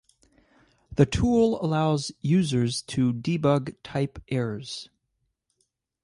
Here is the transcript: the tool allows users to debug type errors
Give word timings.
the 0.91 1.05
tool 1.05 1.63
allows 1.63 2.11
users 2.21 2.81
to 2.81 3.13
debug 3.13 3.75
type 3.83 4.17
errors 4.29 4.89